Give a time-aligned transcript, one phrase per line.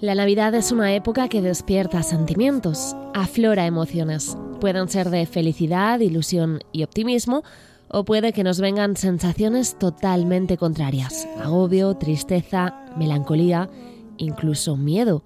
[0.00, 4.36] La Navidad es una época que despierta sentimientos, aflora emociones.
[4.60, 7.42] Pueden ser de felicidad, ilusión y optimismo,
[7.88, 13.68] o puede que nos vengan sensaciones totalmente contrarias, agobio, tristeza, melancolía,
[14.16, 15.24] incluso miedo.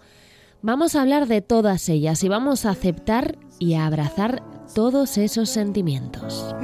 [0.63, 4.43] Vamos a hablar de todas ellas y vamos a aceptar y a abrazar
[4.75, 6.55] todos esos sentimientos.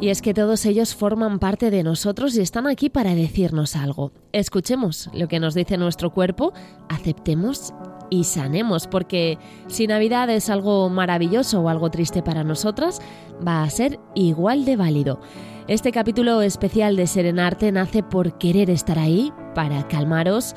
[0.00, 4.12] Y es que todos ellos forman parte de nosotros y están aquí para decirnos algo.
[4.32, 6.54] Escuchemos lo que nos dice nuestro cuerpo,
[6.88, 7.74] aceptemos
[8.08, 13.00] y sanemos, porque si Navidad es algo maravilloso o algo triste para nosotras,
[13.46, 15.20] va a ser igual de válido.
[15.66, 20.54] Este capítulo especial de Serenarte nace por querer estar ahí, para calmaros,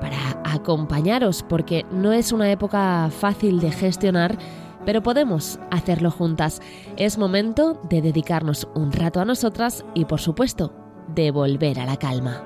[0.00, 4.38] para acompañaros, porque no es una época fácil de gestionar
[4.84, 6.60] pero podemos hacerlo juntas.
[6.96, 10.72] Es momento de dedicarnos un rato a nosotras y, por supuesto,
[11.14, 12.42] de volver a la calma.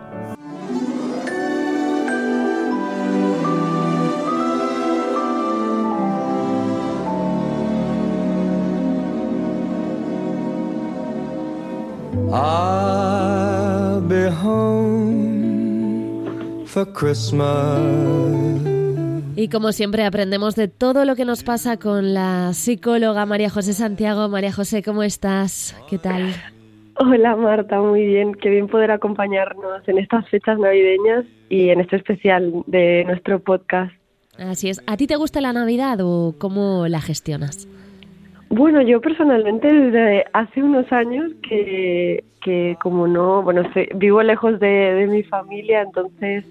[16.74, 17.80] For Christmas.
[19.36, 23.72] Y como siempre aprendemos de todo lo que nos pasa con la psicóloga María José
[23.72, 24.28] Santiago.
[24.28, 25.76] María José, ¿cómo estás?
[25.88, 26.34] ¿Qué tal?
[26.96, 28.34] Hola Marta, muy bien.
[28.34, 33.92] Qué bien poder acompañarnos en estas fechas navideñas y en este especial de nuestro podcast.
[34.38, 34.82] Así es.
[34.86, 37.68] ¿A ti te gusta la Navidad o cómo la gestionas?
[38.56, 43.62] Bueno, yo personalmente desde hace unos años que, que como no, bueno,
[43.96, 46.44] vivo lejos de, mi familia, entonces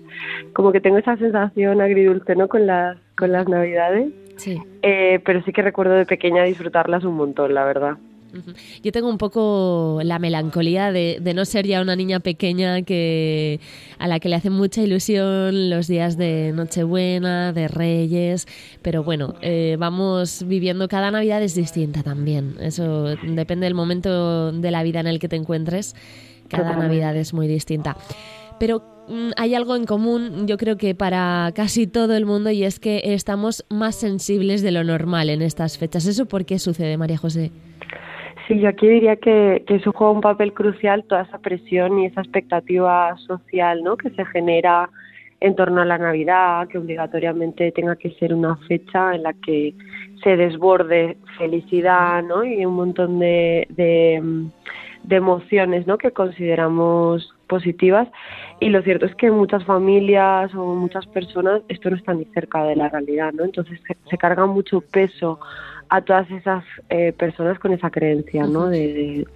[0.54, 2.50] como que tengo esa sensación agridulce, ¿no?
[2.50, 4.12] Con las, con las navidades.
[4.36, 4.62] Sí.
[4.82, 7.98] Eh, pero sí que recuerdo de pequeña disfrutarlas un montón, la verdad.
[8.82, 13.60] Yo tengo un poco la melancolía de, no ser ya una niña pequeña que
[14.00, 18.48] a la que le hace mucha ilusión los días de Nochebuena, de Reyes,
[18.82, 22.56] pero bueno, eh, vamos viviendo cada Navidad es distinta también.
[22.60, 25.96] Eso depende del momento de la vida en el que te encuentres.
[26.48, 27.98] Cada Navidad es muy distinta.
[28.60, 32.64] Pero mm, hay algo en común, yo creo que para casi todo el mundo, y
[32.64, 36.06] es que estamos más sensibles de lo normal en estas fechas.
[36.06, 37.52] ¿Eso por qué sucede, María José?
[38.48, 42.08] Sí, yo aquí diría que, que eso juega un papel crucial toda esa presión y
[42.08, 43.96] esa expectativa social ¿no?
[43.96, 44.90] que se genera
[45.40, 49.74] en torno a la Navidad, que obligatoriamente tenga que ser una fecha en la que
[50.24, 52.46] se desborde felicidad ¿no?
[52.46, 54.24] y un montón de, de,
[55.10, 55.98] emociones ¿no?
[55.98, 58.08] que consideramos positivas
[58.62, 62.64] y lo cierto es que muchas familias o muchas personas esto no está ni cerca
[62.64, 63.44] de la realidad, ¿no?
[63.44, 63.80] Entonces
[64.10, 65.40] se carga mucho peso
[65.94, 68.68] a todas esas eh, personas con esa creencia, ¿no?
[68.68, 69.28] De,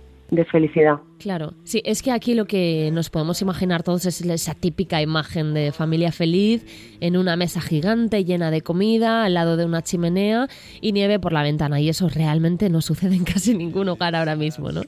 [0.51, 0.97] felicidad.
[1.19, 5.53] Claro, sí, es que aquí lo que nos podemos imaginar todos es esa típica imagen
[5.53, 6.65] de familia feliz
[6.99, 10.47] en una mesa gigante llena de comida, al lado de una chimenea
[10.81, 11.79] y nieve por la ventana.
[11.79, 14.81] Y eso realmente no sucede en casi ningún hogar ahora mismo, ¿no?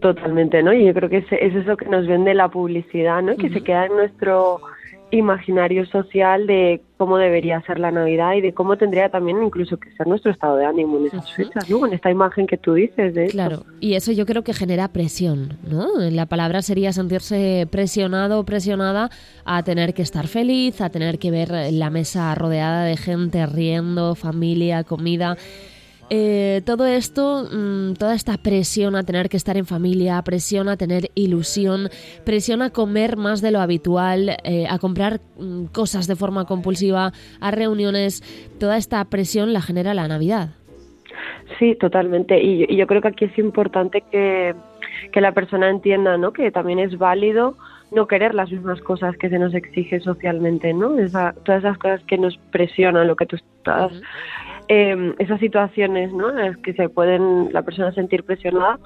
[0.00, 0.72] Totalmente, ¿no?
[0.72, 3.36] Y yo creo que es, es eso que nos vende la publicidad, ¿no?
[3.36, 4.60] Que se queda en nuestro
[5.10, 9.90] imaginario social de cómo debería ser la Navidad y de cómo tendría también incluso que
[9.92, 11.86] ser nuestro estado de ánimo en esas fechas, ¿no?
[11.86, 15.58] En esta imagen que tú dices de Claro, y eso yo creo que genera presión,
[15.68, 15.88] ¿no?
[16.10, 19.10] La palabra sería sentirse presionado o presionada
[19.44, 24.14] a tener que estar feliz, a tener que ver la mesa rodeada de gente riendo,
[24.14, 25.36] familia, comida.
[26.10, 30.76] Eh, todo esto, mm, toda esta presión a tener que estar en familia, presión a
[30.76, 31.88] tener ilusión,
[32.24, 37.12] presión a comer más de lo habitual, eh, a comprar mm, cosas de forma compulsiva,
[37.40, 38.22] a reuniones,
[38.58, 40.50] toda esta presión la genera la Navidad.
[41.58, 42.42] Sí, totalmente.
[42.42, 44.54] Y, yo creo que aquí es importante que,
[45.12, 46.32] que la persona entienda ¿no?
[46.32, 47.56] que también es válido
[47.90, 50.90] no querer las mismas cosas que se nos exige socialmente, ¿no?
[51.44, 53.92] todas esas cosas que nos presionan, lo que tú estás
[54.68, 56.30] eh, esas situaciones ¿no?
[56.30, 58.78] en las que se pueden la persona sentir presionada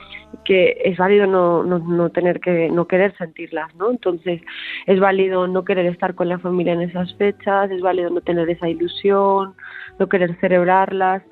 [0.44, 4.40] que es válido no, no, no tener que no querer sentirlas no entonces
[4.86, 8.48] es válido no querer estar con la familia en esas fechas es válido no tener
[8.48, 9.54] esa ilusión
[9.98, 11.22] no querer celebrarlas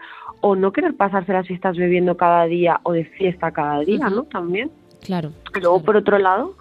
[0.41, 4.25] o no querer pasarse las fiestas bebiendo cada día o de fiesta cada día no
[4.25, 4.71] también.
[5.03, 6.57] Claro luego por otro lado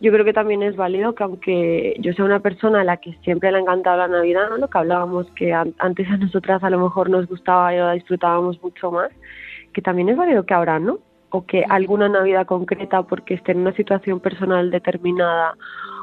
[0.00, 3.14] yo creo que también es válido que aunque yo sea una persona a la que
[3.22, 4.58] siempre le ha encantado la Navidad, ¿no?
[4.58, 8.62] lo que hablábamos que antes a nosotras a lo mejor nos gustaba y la disfrutábamos
[8.62, 9.10] mucho más,
[9.72, 10.98] que también es válido que ahora no,
[11.30, 15.54] o que alguna Navidad concreta porque esté en una situación personal determinada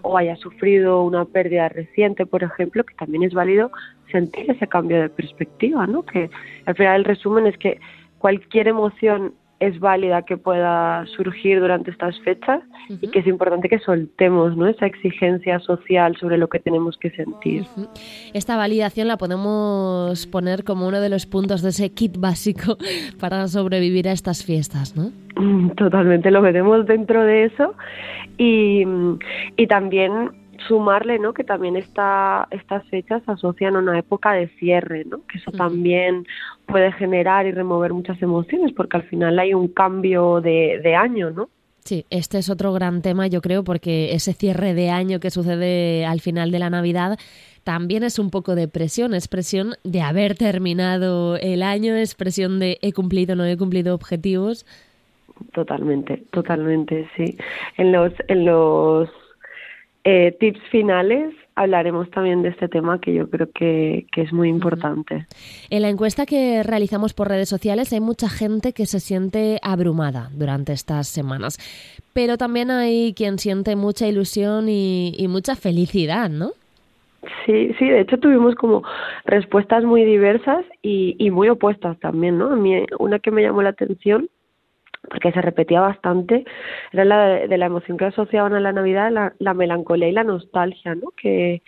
[0.01, 3.71] o haya sufrido una pérdida reciente, por ejemplo, que también es válido
[4.11, 6.03] sentir ese cambio de perspectiva, ¿no?
[6.03, 6.29] Que
[6.65, 7.79] al final el resumen es que
[8.17, 9.33] cualquier emoción
[9.67, 12.61] es válida que pueda surgir durante estas fechas
[13.01, 14.67] y que es importante que soltemos ¿no?
[14.67, 17.65] esa exigencia social sobre lo que tenemos que sentir.
[18.33, 22.77] Esta validación la podemos poner como uno de los puntos de ese kit básico
[23.19, 25.11] para sobrevivir a estas fiestas, ¿no?
[25.41, 27.73] Mm, totalmente, lo metemos dentro de eso
[28.37, 28.83] y,
[29.55, 31.33] y también sumarle ¿no?
[31.33, 35.21] que también esta, estas fechas se asocian a una época de cierre, ¿no?
[35.27, 36.25] que eso también
[36.65, 41.31] puede generar y remover muchas emociones porque al final hay un cambio de, de año,
[41.31, 41.49] ¿no?
[41.83, 46.05] Sí, este es otro gran tema, yo creo, porque ese cierre de año que sucede
[46.05, 47.19] al final de la Navidad
[47.65, 52.59] también es un poco de presión, es presión de haber terminado el año, es presión
[52.59, 54.65] de he cumplido, no he cumplido objetivos.
[55.53, 57.37] Totalmente, totalmente, sí.
[57.77, 59.09] En los, en los
[60.03, 65.27] eh, tips finales hablaremos también de este tema que yo creo que, es muy importante.
[65.69, 70.29] En la encuesta que realizamos por redes sociales hay mucha gente que se siente abrumada
[70.33, 71.57] durante estas semanas,
[72.13, 76.51] pero también hay quien siente mucha ilusión y, mucha felicidad, ¿no?
[77.45, 78.83] Sí, sí, de hecho tuvimos como
[79.25, 82.51] respuestas muy diversas y, y muy opuestas también, ¿no?
[82.51, 84.29] A mí una que me llamó la atención
[85.09, 86.45] porque se repetía bastante,
[86.91, 90.23] era la de, la emoción que asociaban a la Navidad, la, la melancolía y la
[90.23, 91.11] nostalgia, ¿no?
[91.15, 91.61] Que,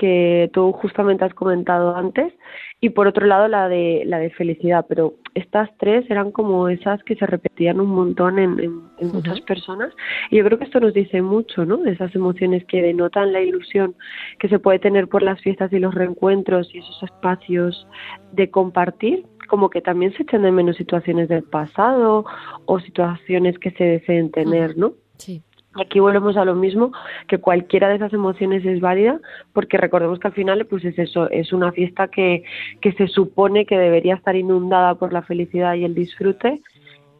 [0.00, 2.32] que tú justamente has comentado antes,
[2.80, 7.02] y por otro lado la de la de felicidad, pero estas tres eran como esas
[7.04, 8.58] que se repetían un montón en,
[8.98, 9.92] en, muchas personas,
[10.30, 11.76] y yo creo que esto nos dice mucho, ¿no?
[11.76, 13.94] De esas emociones que denotan la ilusión
[14.38, 17.86] que se puede tener por las fiestas y los reencuentros y esos espacios
[18.32, 22.24] de compartir, como que también se echan de menos situaciones del pasado
[22.66, 24.92] o situaciones que se deseen tener, ¿no?
[25.16, 25.42] Sí.
[25.74, 26.92] Aquí volvemos a lo mismo,
[27.26, 29.20] que cualquiera de esas emociones es válida,
[29.52, 32.44] porque recordemos que al final pues es eso, es una fiesta que,
[32.80, 36.60] que se supone que debería estar inundada por la felicidad y el disfrute,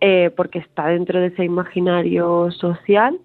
[0.00, 3.18] eh, porque está dentro de ese imaginario social,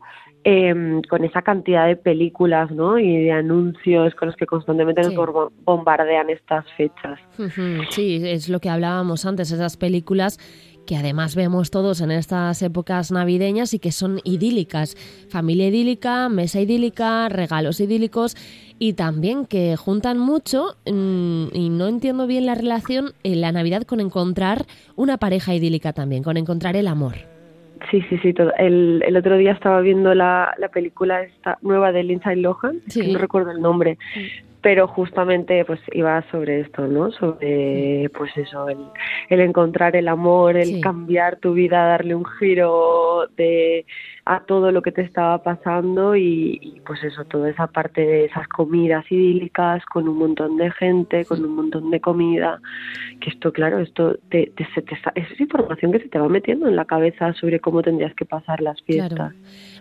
[0.48, 3.00] eh, con esa cantidad de películas ¿no?
[3.00, 5.16] y de anuncios con los que constantemente nos
[5.64, 7.20] bombardean estas fechas.
[7.90, 10.38] Sí, es lo que hablábamos antes, esas películas
[10.86, 14.96] que además vemos todos en estas épocas navideñas y que son idílicas.
[15.30, 18.38] Familia idílica, mesa idílica, regalos idílicos
[18.78, 23.82] y también que juntan mucho, mm, y no entiendo bien la relación, en la Navidad
[23.82, 27.35] con encontrar una pareja idílica también, con encontrar el amor.
[27.96, 28.34] Sí, sí, sí.
[28.34, 28.54] Todo.
[28.58, 33.20] El, el otro día estaba viendo la, la película esta nueva de Lindsay Lohan, no
[33.20, 33.98] recuerdo el nombre,
[34.66, 37.12] pero justamente pues iba sobre esto, ¿no?
[37.12, 38.80] Sobre pues eso, el,
[39.30, 43.86] el encontrar el amor, el cambiar tu vida, darle un giro de
[44.26, 48.48] a todo lo que te estaba pasando y, pues eso, toda esa parte de esas
[48.48, 52.60] comidas idílicas con un montón de gente, con un montón de comida,
[53.22, 54.66] que esto, claro, esto te, te,
[55.14, 58.62] es información que se te va metiendo en la cabeza sobre cómo tendrías que pasar
[58.62, 59.32] las fiestas.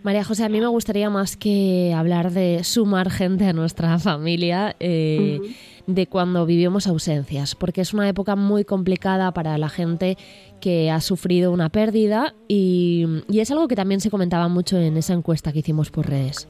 [0.05, 4.77] María José, a mí me gustaría más que hablar de sumar gente a nuestra familia.
[4.79, 5.41] Eh,
[5.87, 10.17] de cuando vivimos ausencias, porque es una época muy complicada para la gente
[10.61, 14.97] que ha sufrido una pérdida y, y es algo que también se comentaba mucho en
[14.97, 16.49] esa encuesta que hicimos por redes.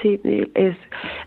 [0.00, 0.20] Sí,
[0.54, 0.76] es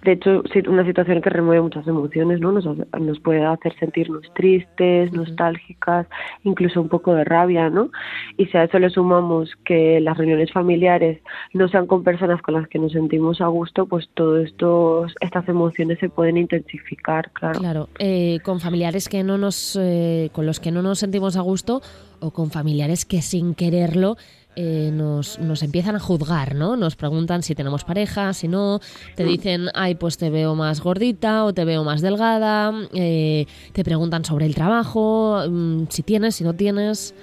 [0.04, 2.52] de hecho una situación que remueve muchas emociones, ¿no?
[2.52, 6.08] Nos, nos puede hacer sentirnos tristes, nostálgicas,
[6.44, 7.92] incluso un poco de rabia, ¿no?
[8.38, 11.22] Y si a eso le sumamos que las reuniones familiares
[11.54, 15.48] no sean con personas con las que nos sentimos a gusto, pues todo esto, estas
[15.48, 17.60] emociones se pueden intensificar, claro.
[17.60, 21.42] Claro, eh, con familiares que no nos, eh, con los que no nos sentimos a
[21.42, 21.82] gusto
[22.20, 24.16] o con familiares que sin quererlo
[24.56, 26.76] eh, nos, nos empiezan a juzgar, ¿no?
[26.76, 28.80] Nos preguntan si tenemos pareja, si no,
[29.16, 33.84] te dicen, ay, pues te veo más gordita o te veo más delgada, eh, te
[33.84, 37.16] preguntan sobre el trabajo, mm, si tienes, si no tienes.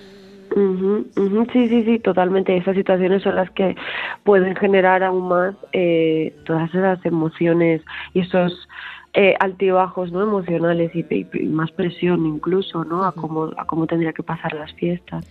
[1.53, 2.57] Sí, sí, sí, totalmente.
[2.57, 3.77] Esas situaciones son las que
[4.25, 7.83] pueden generar aún más eh, todas esas emociones
[8.15, 8.69] y esos
[9.15, 14.23] eh, altibajos no emocionales y, más presión incluso no a cómo a cómo tendría que
[14.23, 15.27] pasar las fiestas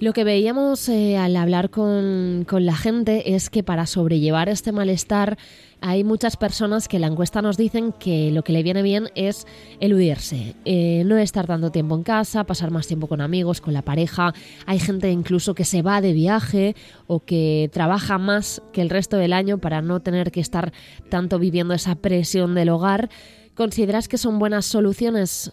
[0.00, 4.70] lo que veíamos eh, al hablar con, con, la gente es que para sobrellevar este
[4.70, 5.38] malestar
[5.80, 9.46] hay muchas personas que la encuesta nos dicen que lo que le viene bien es
[9.80, 13.82] eludirse, eh, no estar tanto tiempo en casa, pasar más tiempo con amigos, con la
[13.82, 14.34] pareja.
[14.66, 16.74] Hay gente incluso que se va de viaje
[17.06, 20.72] o que trabaja más que el resto del año para no tener que estar
[21.08, 23.08] tanto viviendo esa presión del hogar.
[23.54, 25.52] ¿Consideras que son buenas soluciones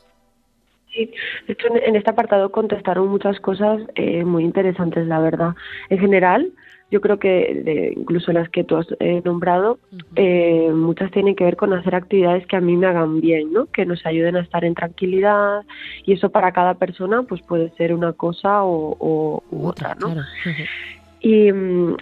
[0.96, 1.12] Sí,
[1.46, 5.54] de hecho en este apartado contestaron muchas cosas eh, muy interesantes, la verdad.
[5.90, 6.54] En general,
[6.90, 9.78] yo creo que de, incluso las que tú has eh, nombrado,
[10.16, 13.66] eh, muchas tienen que ver con hacer actividades que a mí me hagan bien, ¿no?
[13.66, 15.64] Que nos ayuden a estar en tranquilidad
[16.06, 20.16] y eso para cada persona pues puede ser una cosa o, u otra, ¿no?
[21.20, 21.50] y,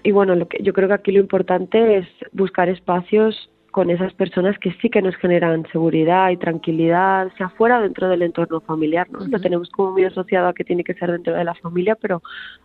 [0.03, 4.13] y, bueno, lo que, yo creo que aquí lo importante es buscar espacios con esas
[4.13, 8.61] personas que sí que nos generan seguridad y tranquilidad, sea fuera o dentro del entorno
[8.61, 9.25] familiar, ¿no?
[9.25, 12.21] Lo tenemos como muy asociado a que tiene que ser dentro de la familia, pero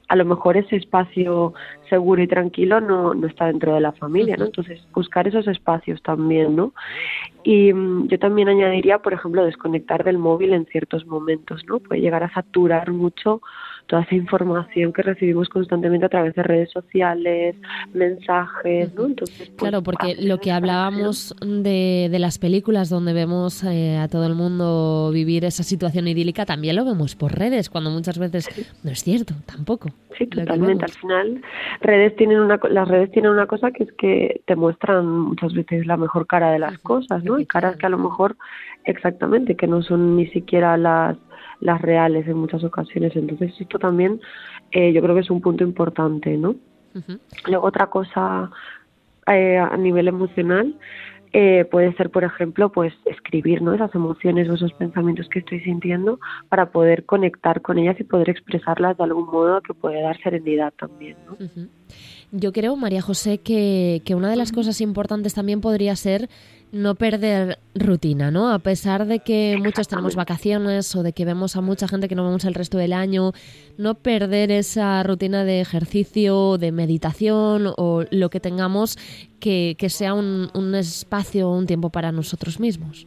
[0.09, 1.55] a lo mejor ese espacio
[1.89, 4.45] seguro y tranquilo no, no está dentro de la familia, ¿no?
[4.45, 6.75] Entonces, buscar esos espacios también, ¿no?
[7.43, 11.79] Y mm, yo también añadiría, por ejemplo, desconectar del móvil en ciertos momentos, ¿no?
[11.79, 13.41] Puede llegar a saturar mucho
[13.89, 17.57] toda esa información que recibimos constantemente a través de redes sociales,
[17.95, 19.07] mensajes, ¿no?
[19.07, 24.09] Entonces, pues, claro, porque lo que hablábamos de, de las películas donde vemos eh, a
[24.09, 28.49] todo el mundo vivir esa situación idílica, también lo vemos por redes, cuando muchas veces
[28.85, 29.89] no es cierto, tampoco.
[30.19, 30.85] Sí, totalmente.
[30.85, 31.43] Al final,
[31.81, 35.87] redes tienen una, las redes tienen una cosa que es que te muestran muchas veces
[35.87, 37.39] la mejor cara de las cosas, ¿no?
[37.39, 38.37] Y caras que a lo mejor,
[38.85, 41.17] exactamente, que no son ni siquiera las
[41.61, 43.15] las reales en muchas ocasiones.
[43.17, 44.21] Entonces esto también
[44.71, 46.57] eh, yo creo que es un punto importante, ¿no?
[47.47, 48.51] Luego otra cosa
[49.27, 50.75] eh, a nivel emocional
[51.33, 53.75] eh, puede ser, por ejemplo, pues escribir ¿no?
[53.75, 58.31] esas emociones o esos pensamientos que estoy sintiendo para poder conectar con ellas y poder
[58.31, 61.17] expresarlas de algún modo que puede dar serenidad también.
[61.27, 61.37] ¿no?
[62.33, 66.29] Yo creo, María José, que, que una de las cosas importantes también podría ser
[66.73, 68.53] no perder rutina, ¿no?
[68.53, 72.15] A pesar de que muchos tenemos vacaciones o de que vemos a mucha gente que
[72.15, 73.33] no vemos el resto del año,
[73.77, 78.99] no perder esa rutina de ejercicio, de meditación o lo que tengamos
[79.41, 83.07] que, que sea un, un espacio, un tiempo para nosotros mismos.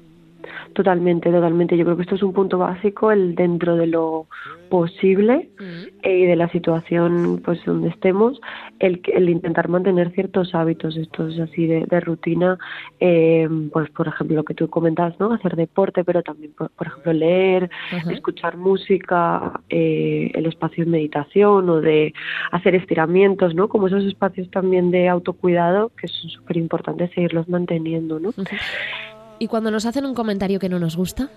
[0.74, 1.78] Totalmente, totalmente.
[1.78, 4.28] Yo creo que esto es un punto básico, el dentro de lo
[4.72, 6.08] posible mm.
[6.08, 8.40] y de la situación pues donde estemos,
[8.80, 12.58] el, el intentar mantener ciertos hábitos, estos así de, de rutina,
[13.02, 15.34] eh, pues por ejemplo lo que tú comentas, ¿no?
[15.34, 17.70] Hacer deporte, pero también por, ejemplo leer,
[18.10, 22.14] escuchar música, eh, el espacio de meditación o de
[22.52, 23.68] hacer estiramientos, ¿no?
[23.68, 28.32] Como esos espacios también de autocuidado que son súper importantes seguirlos manteniendo, ¿no?
[29.42, 31.28] ¿Y cuando nos hacen un comentario que no nos gusta?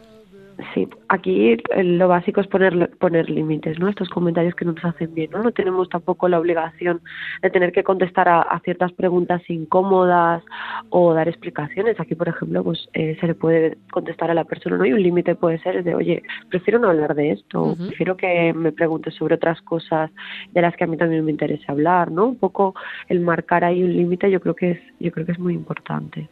[0.75, 3.89] Sí, aquí lo básico es poner poner límites, ¿no?
[3.89, 5.43] Estos comentarios que no nos hacen bien, ¿no?
[5.43, 7.01] No tenemos tampoco la obligación
[7.41, 10.43] de tener que contestar a, ciertas preguntas incómodas
[10.91, 11.99] o dar explicaciones.
[11.99, 14.85] Aquí, por ejemplo, pues eh, se le puede contestar a la persona, ¿no?
[14.85, 18.73] Y un límite puede ser de, oye, prefiero no hablar de esto, prefiero que me
[18.73, 20.11] preguntes sobre otras cosas
[20.53, 22.27] de las que a mí también me interesa hablar, ¿no?
[22.27, 22.75] Un poco
[23.09, 26.29] el marcar ahí un límite, yo creo que es yo creo que es muy importante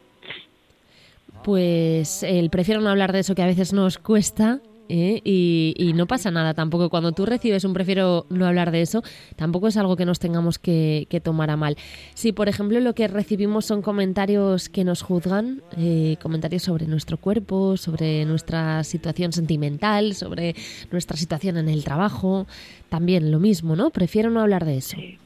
[1.43, 5.21] pues el prefiero no hablar de eso que a veces nos cuesta ¿eh?
[5.23, 6.89] y, no pasa nada tampoco.
[6.89, 9.03] Cuando tú recibes un prefiero no hablar de eso,
[9.35, 11.77] tampoco es algo que nos tengamos que, tomar a mal.
[12.15, 17.17] Si, por ejemplo, lo que recibimos son comentarios que nos juzgan, eh, comentarios sobre nuestro
[17.17, 20.55] cuerpo, sobre nuestra situación sentimental, sobre
[20.91, 22.47] nuestra situación en el trabajo,
[22.89, 23.89] también lo mismo, ¿no?
[23.89, 24.95] Prefiero no hablar de eso.
[24.95, 25.17] Sí,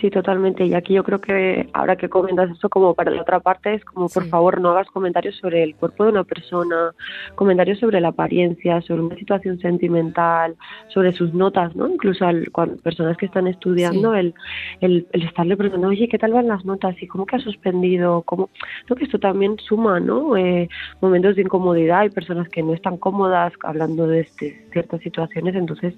[0.00, 0.66] sí, totalmente.
[0.66, 3.84] Y aquí yo creo que ahora que comentas esto, como para la otra parte, es
[3.84, 6.92] como por favor no hagas comentarios sobre el cuerpo de una persona,
[7.34, 10.56] comentarios sobre la apariencia, sobre una situación sentimental,
[10.88, 11.88] sobre sus notas, ¿no?
[11.88, 14.34] Incluso al, cuando personas que están estudiando, el,
[14.82, 17.00] el, estarle preguntando, oye, ¿qué tal van las notas?
[17.02, 18.22] ¿Y cómo que ha suspendido?
[18.22, 18.50] ¿Cómo?
[18.84, 20.36] Creo que esto también suma, ¿no?
[20.36, 20.68] Eh,
[21.00, 25.94] momentos de incomodidad y personas que no están cómodas hablando de este, ciertas situaciones, entonces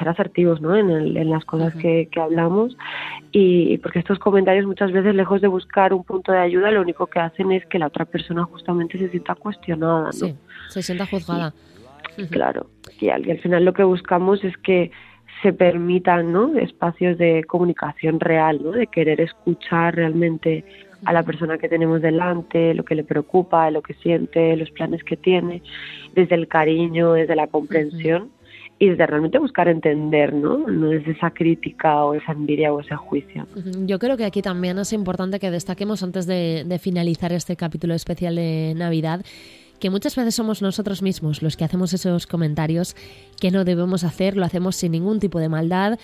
[0.00, 0.74] ser asertivos ¿no?
[0.74, 2.76] en, el, en las cosas que, que, hablamos
[3.30, 7.06] y porque estos comentarios muchas veces lejos de buscar un punto de ayuda lo único
[7.06, 10.12] que hacen es que la otra persona justamente se sienta cuestionada ¿no?
[10.12, 10.34] sí,
[10.68, 11.52] se sienta juzgada
[12.30, 12.66] claro
[12.98, 14.90] y al, y al final lo que buscamos es que
[15.42, 16.56] se permitan ¿no?
[16.58, 18.72] espacios de comunicación real ¿no?
[18.72, 20.64] de querer escuchar realmente
[21.04, 25.02] a la persona que tenemos delante, lo que le preocupa, lo que siente, los planes
[25.02, 25.62] que tiene,
[26.14, 28.30] desde el cariño, desde la comprensión
[28.80, 30.56] y de realmente buscar entender, ¿no?
[30.66, 33.46] No es esa crítica o esa envidia o ese juicio.
[33.84, 37.92] Yo creo que aquí también es importante que destaquemos antes de, de finalizar este capítulo
[37.92, 39.20] especial de Navidad
[39.80, 42.94] que muchas veces somos nosotros mismos los que hacemos esos comentarios
[43.40, 45.98] que no debemos hacer, lo hacemos sin ningún tipo de maldad,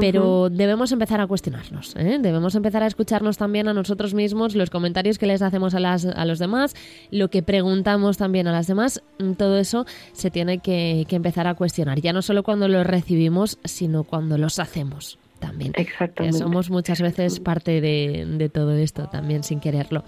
[0.00, 2.18] pero debemos empezar a cuestionarnos, ¿eh?
[2.20, 6.04] debemos empezar a escucharnos también a nosotros mismos, los comentarios que les hacemos a, las,
[6.04, 6.74] a los demás,
[7.10, 11.54] lo que preguntamos también a las demás, mm, todo eso se tiene que, empezar a
[11.54, 15.72] cuestionar, ya no solo cuando los recibimos, sino cuando los hacemos también.
[15.76, 16.38] Exactamente.
[16.38, 20.04] somos muchas veces parte de, de todo esto también sin quererlo.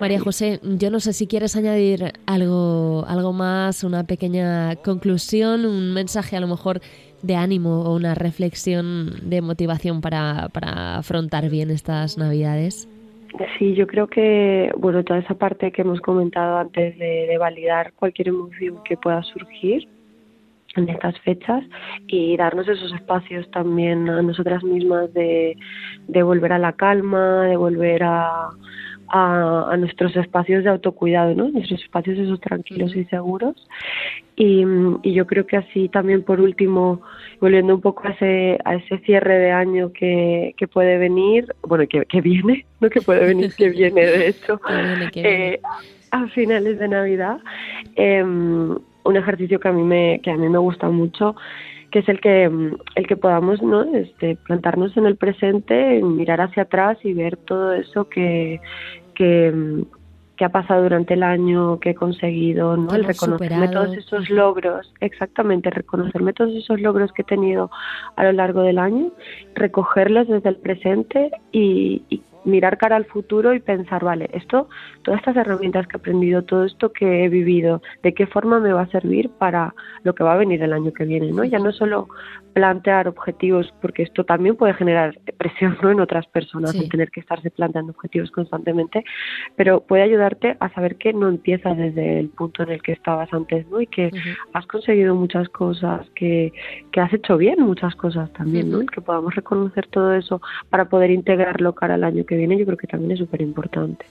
[0.00, 5.92] María José, yo no sé si quieres añadir algo, algo más, una pequeña conclusión, un
[5.92, 6.80] mensaje a lo mejor
[7.22, 12.88] de ánimo o una reflexión de motivación para, para afrontar bien estas Navidades?
[13.58, 18.28] Sí, yo creo que, bueno, toda esa parte que hemos comentado antes de, validar cualquier
[18.28, 19.88] emoción que pueda surgir
[20.76, 21.64] en estas fechas
[22.06, 25.56] y darnos esos espacios también a nosotras mismas de,
[26.08, 28.50] de volver a la calma, de volver a,
[29.12, 31.48] a, nuestros espacios de autocuidado, ¿no?
[31.50, 33.54] Nuestros espacios esos tranquilos y seguros.
[34.36, 34.64] Y,
[35.02, 37.02] yo creo que así también por último,
[37.38, 41.84] volviendo un poco a ese, a ese cierre de año que, que puede venir, bueno,
[41.86, 44.58] que, que viene, no que puede venir, que viene de hecho,
[45.14, 45.60] eh,
[46.10, 47.38] a finales de Navidad,
[47.96, 51.36] em, un ejercicio que a mí me, que a mí me gusta mucho
[51.92, 56.64] que es el que el que podamos no este plantarnos en el presente mirar hacia
[56.64, 58.60] atrás y ver todo eso que
[59.14, 59.84] que,
[60.44, 62.92] ha pasado durante el año, que he conseguido, ¿no?
[62.92, 67.70] El reconocerme todos esos logros, exactamente, reconocerme todos esos logros que he tenido
[68.16, 69.12] a lo largo del año,
[69.54, 74.68] recogerlos desde el presente y, y mirar cara al futuro y pensar, vale, esto,
[75.02, 78.72] todas estas herramientas que he aprendido, todo esto que he vivido, de qué forma me
[78.72, 81.44] va a servir para lo que va a venir el año que viene, ¿no?
[81.44, 82.08] Ya no solo
[82.52, 85.90] plantear objetivos, porque esto también puede generar presión ¿no?
[85.90, 89.04] en otras personas, el tener que estarse planteando objetivos constantemente,
[89.56, 93.32] pero puede ayudarte a saber que no empiezas desde el punto en el que estabas
[93.32, 93.80] antes, ¿no?
[93.80, 94.10] Y que
[94.52, 96.52] has conseguido muchas cosas, que,
[96.90, 98.82] que has hecho bien muchas cosas también, ¿no?
[98.82, 102.64] Y que podamos reconocer todo eso para poder integrarlo cara al año que viene, yo
[102.64, 104.04] creo que también es súper importante.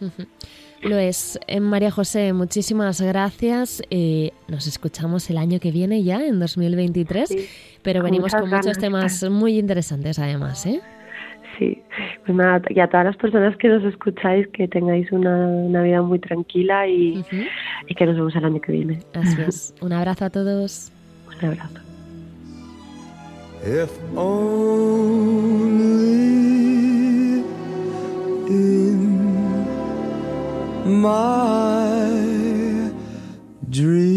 [0.81, 1.39] Lo es.
[1.47, 3.83] Eh, María José, muchísimas gracias.
[3.89, 9.29] Eh, nos escuchamos el año que viene ya, en 2023, pero venimos con muchos temas
[9.29, 10.81] muy interesantes además, ¿eh?
[11.59, 11.79] Sí,
[12.25, 16.17] pues nada, y a todas las personas que nos escucháis, que tengáis una, vida muy
[16.17, 17.23] tranquila y,
[17.87, 18.99] y que nos vemos el año que viene.
[19.13, 19.75] Así es.
[19.81, 20.91] Un abrazo a todos.
[21.27, 21.81] Un abrazo.
[30.85, 32.21] My
[33.69, 34.10] dream.